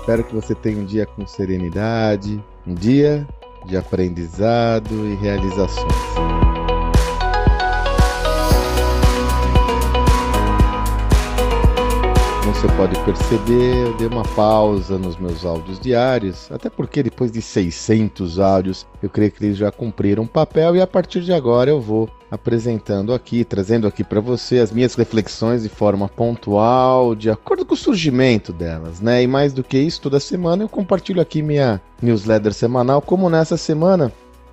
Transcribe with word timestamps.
Espero 0.00 0.24
que 0.24 0.34
você 0.34 0.54
tenha 0.54 0.78
um 0.78 0.84
dia 0.84 1.06
com 1.06 1.26
serenidade, 1.26 2.42
um 2.66 2.74
dia 2.74 3.26
de 3.66 3.76
aprendizado 3.76 5.06
e 5.06 5.14
realizações. 5.16 5.92
Você 12.46 12.66
pode 12.76 12.98
perceber, 13.04 13.86
eu 13.86 13.96
dei 13.96 14.08
uma 14.08 14.24
pausa 14.34 14.98
nos 14.98 15.16
meus 15.16 15.44
áudios 15.44 15.78
diários, 15.78 16.50
até 16.50 16.68
porque 16.68 17.04
depois 17.04 17.30
de 17.30 17.40
600 17.40 18.40
áudios, 18.40 18.84
eu 19.00 19.08
creio 19.08 19.30
que 19.30 19.44
eles 19.44 19.56
já 19.56 19.70
cumpriram 19.70 20.24
o 20.24 20.28
papel 20.28 20.74
e 20.74 20.80
a 20.80 20.86
partir 20.86 21.20
de 21.20 21.32
agora 21.32 21.70
eu 21.70 21.80
vou 21.80 22.08
apresentando 22.30 23.14
aqui, 23.14 23.44
trazendo 23.44 23.86
aqui 23.86 24.04
para 24.04 24.20
você 24.20 24.58
as 24.58 24.70
minhas 24.70 24.94
reflexões 24.94 25.62
de 25.62 25.68
forma 25.68 26.08
pontual, 26.08 27.14
de 27.14 27.30
acordo 27.30 27.64
com 27.64 27.74
o 27.74 27.76
surgimento 27.76 28.52
delas, 28.52 29.00
né? 29.00 29.22
E 29.22 29.26
mais 29.26 29.52
do 29.52 29.64
que 29.64 29.78
isso, 29.78 30.00
toda 30.00 30.20
semana 30.20 30.64
eu 30.64 30.68
compartilho 30.68 31.20
aqui 31.20 31.42
minha 31.42 31.80
newsletter 32.02 32.52
semanal, 32.52 33.00
como 33.00 33.30
nessa 33.30 33.56
semana 33.56 34.12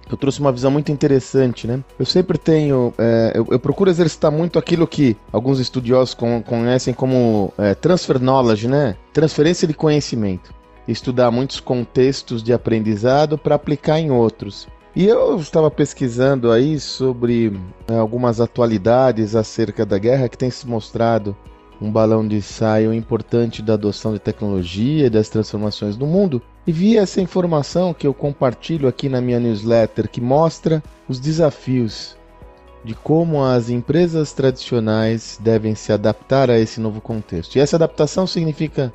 eu 0.09 0.15
trouxe 0.15 0.39
uma 0.39 0.51
visão 0.51 0.69
muito 0.69 0.91
interessante, 0.91 1.65
né? 1.65 1.83
Eu 1.97 2.05
sempre 2.05 2.37
tenho, 2.37 2.93
é, 2.97 3.31
eu, 3.33 3.47
eu, 3.49 3.59
procuro 3.59 3.89
exercitar 3.89 4.31
muito 4.31 4.59
aquilo 4.59 4.87
que 4.87 5.17
alguns 5.31 5.59
estudiosos 5.59 6.13
con 6.13 6.41
conhecem 6.43 6.93
como 6.93 7.51
é, 7.57 7.73
transfer 7.73 8.19
knowledge, 8.19 8.67
né? 8.67 8.95
Transferência 9.11 9.67
de 9.67 9.73
conhecimento. 9.73 10.53
Estudar 10.87 11.31
muitos 11.31 11.59
contextos 11.59 12.43
de 12.43 12.53
aprendizado 12.53 13.37
para 13.37 13.55
aplicar 13.55 13.99
em 13.99 14.11
outros. 14.11 14.67
E 14.95 15.05
eu 15.05 15.35
estava 15.37 15.69
pesquisando 15.69 16.49
aí 16.49 16.79
sobre 16.79 17.49
né, 17.85 17.99
algumas 17.99 18.39
atualidades 18.39 19.35
acerca 19.35 19.85
da 19.85 19.97
guerra 19.97 20.29
que 20.29 20.37
tem 20.37 20.49
se 20.49 20.65
mostrado 20.65 21.35
um 21.81 21.91
balão 21.91 22.25
de 22.25 22.37
ensaio 22.37 22.93
importante 22.93 23.61
da 23.61 23.73
adoção 23.73 24.13
de 24.13 24.19
tecnologia 24.19 25.07
e 25.07 25.09
das 25.09 25.27
transformações 25.27 25.97
do 25.97 26.07
mundo. 26.07 26.41
E 26.65 26.71
vi 26.71 26.97
essa 26.97 27.19
informação 27.19 27.93
que 27.93 28.07
eu 28.07 28.13
compartilho 28.13 28.87
aqui 28.87 29.09
na 29.09 29.19
minha 29.19 29.37
newsletter 29.37 30.09
que 30.09 30.21
mostra 30.21 30.81
os 31.09 31.19
desafios 31.19 32.15
de 32.85 32.93
como 32.93 33.43
as 33.43 33.69
empresas 33.69 34.31
tradicionais 34.31 35.37
devem 35.43 35.75
se 35.75 35.91
adaptar 35.91 36.49
a 36.49 36.57
esse 36.57 36.79
novo 36.79 37.01
contexto. 37.01 37.57
E 37.57 37.59
essa 37.59 37.75
adaptação 37.75 38.25
significa 38.25 38.93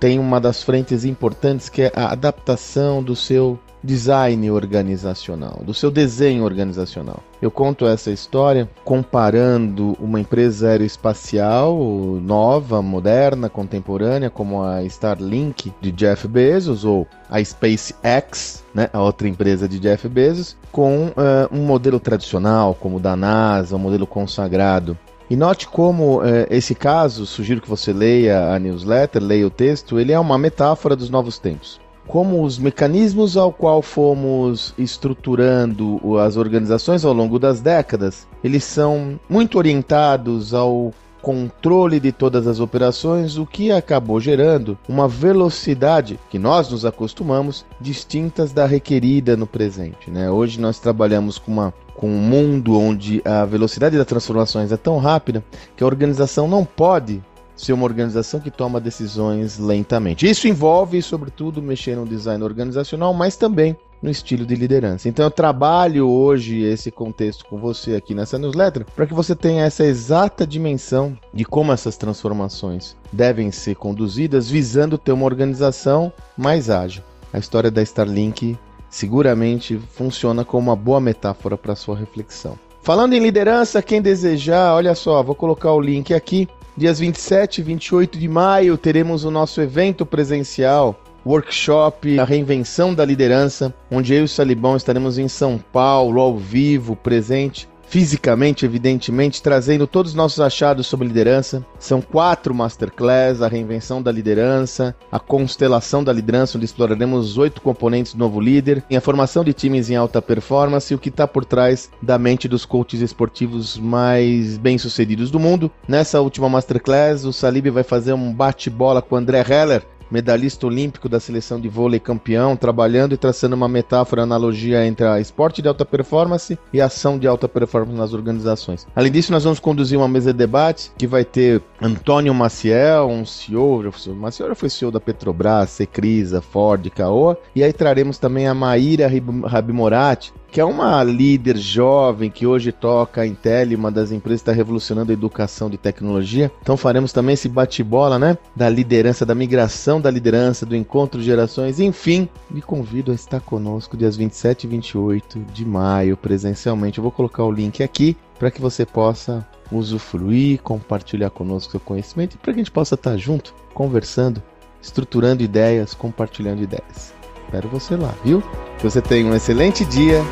tem 0.00 0.18
uma 0.18 0.40
das 0.40 0.62
frentes 0.62 1.04
importantes 1.04 1.68
que 1.68 1.82
é 1.82 1.92
a 1.94 2.12
adaptação 2.12 3.02
do 3.02 3.14
seu 3.14 3.58
design 3.82 4.50
organizacional, 4.50 5.60
do 5.64 5.74
seu 5.74 5.90
desenho 5.90 6.44
organizacional. 6.44 7.20
Eu 7.40 7.50
conto 7.50 7.86
essa 7.86 8.10
história 8.10 8.70
comparando 8.84 9.96
uma 9.98 10.20
empresa 10.20 10.68
aeroespacial 10.68 11.76
nova, 12.22 12.80
moderna, 12.80 13.48
contemporânea, 13.48 14.30
como 14.30 14.62
a 14.62 14.84
Starlink 14.84 15.72
de 15.80 15.90
Jeff 15.90 16.28
Bezos 16.28 16.84
ou 16.84 17.06
a 17.28 17.42
SpaceX, 17.42 18.62
né, 18.72 18.88
a 18.92 19.02
outra 19.02 19.26
empresa 19.26 19.68
de 19.68 19.80
Jeff 19.80 20.08
Bezos, 20.08 20.56
com 20.70 21.06
uh, 21.08 21.12
um 21.50 21.64
modelo 21.64 21.98
tradicional, 21.98 22.74
como 22.74 22.98
o 22.98 23.00
da 23.00 23.16
NASA, 23.16 23.74
um 23.74 23.80
modelo 23.80 24.06
consagrado. 24.06 24.96
E 25.28 25.34
note 25.34 25.66
como 25.66 26.20
uh, 26.20 26.46
esse 26.48 26.74
caso, 26.74 27.26
sugiro 27.26 27.60
que 27.60 27.68
você 27.68 27.92
leia 27.92 28.54
a 28.54 28.58
newsletter, 28.58 29.20
leia 29.20 29.46
o 29.46 29.50
texto, 29.50 29.98
ele 29.98 30.12
é 30.12 30.20
uma 30.20 30.38
metáfora 30.38 30.94
dos 30.94 31.10
novos 31.10 31.38
tempos 31.38 31.81
como 32.06 32.42
os 32.42 32.58
mecanismos 32.58 33.36
ao 33.36 33.52
qual 33.52 33.80
fomos 33.80 34.74
estruturando 34.76 36.18
as 36.18 36.36
organizações 36.36 37.04
ao 37.04 37.12
longo 37.12 37.38
das 37.38 37.60
décadas, 37.60 38.26
eles 38.42 38.64
são 38.64 39.18
muito 39.28 39.58
orientados 39.58 40.52
ao 40.52 40.92
controle 41.22 42.00
de 42.00 42.10
todas 42.10 42.48
as 42.48 42.58
operações, 42.58 43.38
o 43.38 43.46
que 43.46 43.70
acabou 43.70 44.20
gerando 44.20 44.76
uma 44.88 45.06
velocidade 45.06 46.18
que 46.28 46.38
nós 46.38 46.68
nos 46.68 46.84
acostumamos 46.84 47.64
distintas 47.80 48.52
da 48.52 48.66
requerida 48.66 49.36
no 49.36 49.46
presente. 49.46 50.10
Né? 50.10 50.28
Hoje 50.28 50.60
nós 50.60 50.80
trabalhamos 50.80 51.38
com, 51.38 51.52
uma, 51.52 51.72
com 51.94 52.08
um 52.08 52.18
mundo 52.18 52.76
onde 52.76 53.22
a 53.24 53.44
velocidade 53.44 53.96
das 53.96 54.06
transformações 54.06 54.72
é 54.72 54.76
tão 54.76 54.98
rápida 54.98 55.44
que 55.76 55.84
a 55.84 55.86
organização 55.86 56.48
não 56.48 56.64
pode 56.64 57.22
ser 57.56 57.72
uma 57.72 57.84
organização 57.84 58.40
que 58.40 58.50
toma 58.50 58.80
decisões 58.80 59.58
lentamente. 59.58 60.28
Isso 60.28 60.48
envolve, 60.48 61.00
sobretudo, 61.02 61.62
mexer 61.62 61.96
no 61.96 62.06
design 62.06 62.42
organizacional, 62.42 63.12
mas 63.14 63.36
também 63.36 63.76
no 64.02 64.10
estilo 64.10 64.44
de 64.44 64.56
liderança. 64.56 65.08
Então 65.08 65.24
eu 65.24 65.30
trabalho 65.30 66.08
hoje 66.08 66.60
esse 66.62 66.90
contexto 66.90 67.46
com 67.46 67.58
você 67.58 67.94
aqui 67.94 68.14
nessa 68.14 68.36
newsletter 68.36 68.84
para 68.96 69.06
que 69.06 69.14
você 69.14 69.36
tenha 69.36 69.64
essa 69.64 69.84
exata 69.84 70.44
dimensão 70.44 71.16
de 71.32 71.44
como 71.44 71.72
essas 71.72 71.96
transformações 71.96 72.96
devem 73.12 73.52
ser 73.52 73.76
conduzidas 73.76 74.50
visando 74.50 74.98
ter 74.98 75.12
uma 75.12 75.24
organização 75.24 76.12
mais 76.36 76.68
ágil. 76.68 77.04
A 77.32 77.38
história 77.38 77.70
da 77.70 77.80
Starlink 77.80 78.58
seguramente 78.90 79.80
funciona 79.92 80.44
como 80.44 80.68
uma 80.68 80.76
boa 80.76 81.00
metáfora 81.00 81.56
para 81.56 81.76
sua 81.76 81.96
reflexão. 81.96 82.58
Falando 82.82 83.12
em 83.12 83.20
liderança, 83.20 83.80
quem 83.80 84.02
desejar, 84.02 84.74
olha 84.74 84.94
só, 84.94 85.22
vou 85.22 85.36
colocar 85.36 85.72
o 85.72 85.80
link 85.80 86.12
aqui 86.12 86.48
Dias 86.74 86.98
27 86.98 87.58
e 87.60 87.64
28 87.64 88.18
de 88.18 88.26
maio 88.26 88.78
teremos 88.78 89.24
o 89.24 89.30
nosso 89.30 89.60
evento 89.60 90.06
presencial, 90.06 90.98
workshop 91.24 92.18
A 92.18 92.24
Reinvenção 92.24 92.94
da 92.94 93.04
Liderança, 93.04 93.74
onde 93.90 94.14
eu 94.14 94.20
e 94.20 94.24
o 94.24 94.28
Salibão 94.28 94.74
estaremos 94.74 95.18
em 95.18 95.28
São 95.28 95.58
Paulo, 95.58 96.18
ao 96.18 96.38
vivo, 96.38 96.96
presente 96.96 97.68
fisicamente, 97.92 98.64
evidentemente, 98.64 99.42
trazendo 99.42 99.86
todos 99.86 100.12
os 100.12 100.16
nossos 100.16 100.40
achados 100.40 100.86
sobre 100.86 101.06
liderança. 101.06 101.62
São 101.78 102.00
quatro 102.00 102.54
masterclass, 102.54 103.42
a 103.42 103.48
reinvenção 103.48 104.00
da 104.00 104.10
liderança, 104.10 104.96
a 105.12 105.18
constelação 105.18 106.02
da 106.02 106.10
liderança, 106.10 106.56
onde 106.56 106.64
exploraremos 106.64 107.32
os 107.32 107.36
oito 107.36 107.60
componentes 107.60 108.14
do 108.14 108.18
novo 108.18 108.40
líder, 108.40 108.82
e 108.88 108.96
a 108.96 109.00
formação 109.02 109.44
de 109.44 109.52
times 109.52 109.90
em 109.90 109.96
alta 109.96 110.22
performance 110.22 110.90
e 110.90 110.96
o 110.96 110.98
que 110.98 111.10
está 111.10 111.28
por 111.28 111.44
trás 111.44 111.90
da 112.00 112.18
mente 112.18 112.48
dos 112.48 112.64
coaches 112.64 113.02
esportivos 113.02 113.76
mais 113.76 114.56
bem-sucedidos 114.56 115.30
do 115.30 115.38
mundo. 115.38 115.70
Nessa 115.86 116.18
última 116.18 116.48
masterclass, 116.48 117.26
o 117.26 117.32
Salib 117.32 117.68
vai 117.68 117.82
fazer 117.82 118.14
um 118.14 118.32
bate-bola 118.32 119.02
com 119.02 119.16
o 119.16 119.18
André 119.18 119.44
Heller, 119.46 119.82
medalhista 120.12 120.66
olímpico 120.66 121.08
da 121.08 121.18
seleção 121.18 121.58
de 121.58 121.68
vôlei 121.68 121.98
campeão, 121.98 122.54
trabalhando 122.54 123.14
e 123.14 123.16
traçando 123.16 123.56
uma 123.56 123.66
metáfora, 123.66 124.22
analogia 124.22 124.86
entre 124.86 125.06
a 125.06 125.18
esporte 125.18 125.62
de 125.62 125.68
alta 125.68 125.86
performance 125.86 126.58
e 126.72 126.80
a 126.80 126.86
ação 126.86 127.18
de 127.18 127.26
alta 127.26 127.48
performance 127.48 127.98
nas 127.98 128.12
organizações. 128.12 128.86
Além 128.94 129.10
disso, 129.10 129.32
nós 129.32 129.44
vamos 129.44 129.58
conduzir 129.58 129.98
uma 129.98 130.08
mesa 130.08 130.32
de 130.32 130.38
debate 130.38 130.92
que 130.98 131.06
vai 131.06 131.24
ter 131.24 131.62
Antônio 131.80 132.34
Maciel, 132.34 133.08
um 133.08 133.24
CEO, 133.24 133.90
Maciel 134.14 134.50
já 134.50 134.54
foi 134.54 134.68
CEO 134.68 134.90
da 134.90 135.00
Petrobras, 135.00 135.70
Secrisa, 135.70 136.42
Ford, 136.42 136.90
Caoa, 136.90 137.38
e 137.56 137.64
aí 137.64 137.72
traremos 137.72 138.18
também 138.18 138.46
a 138.46 138.54
Maíra 138.54 139.10
Rabimorati, 139.46 140.32
que 140.52 140.60
é 140.60 140.64
uma 140.64 141.02
líder 141.02 141.56
jovem 141.56 142.30
que 142.30 142.46
hoje 142.46 142.72
toca 142.72 143.22
a 143.22 143.26
Intel, 143.26 143.74
uma 143.74 143.90
das 143.90 144.12
empresas 144.12 144.42
que 144.42 144.50
está 144.50 144.52
revolucionando 144.52 145.10
a 145.10 145.14
educação 145.14 145.70
de 145.70 145.78
tecnologia. 145.78 146.52
Então 146.60 146.76
faremos 146.76 147.10
também 147.10 147.32
esse 147.32 147.48
bate-bola, 147.48 148.18
né? 148.18 148.36
Da 148.54 148.68
liderança, 148.68 149.24
da 149.24 149.34
migração 149.34 149.98
da 149.98 150.10
liderança, 150.10 150.66
do 150.66 150.76
encontro 150.76 151.20
de 151.20 151.24
gerações. 151.24 151.80
Enfim, 151.80 152.28
me 152.50 152.60
convido 152.60 153.12
a 153.12 153.14
estar 153.14 153.40
conosco 153.40 153.96
dias 153.96 154.14
27 154.14 154.64
e 154.64 154.66
28 154.68 155.38
de 155.54 155.64
maio, 155.64 156.18
presencialmente. 156.18 156.98
Eu 156.98 157.02
vou 157.02 157.10
colocar 157.10 157.44
o 157.44 157.50
link 157.50 157.82
aqui 157.82 158.14
para 158.38 158.50
que 158.50 158.60
você 158.60 158.84
possa 158.84 159.48
usufruir, 159.70 160.60
compartilhar 160.60 161.30
conosco 161.30 161.70
seu 161.70 161.80
conhecimento 161.80 162.34
e 162.34 162.36
para 162.36 162.52
que 162.52 162.60
a 162.60 162.62
gente 162.62 162.70
possa 162.70 162.94
estar 162.94 163.16
junto, 163.16 163.54
conversando, 163.72 164.42
estruturando 164.82 165.42
ideias, 165.42 165.94
compartilhando 165.94 166.62
ideias. 166.62 167.21
Espero 167.52 167.68
você 167.68 167.96
lá, 167.96 168.14
viu? 168.24 168.42
Que 168.78 168.84
você 168.84 169.02
tenha 169.02 169.26
um 169.26 169.34
excelente 169.34 169.84
dia 169.84 170.22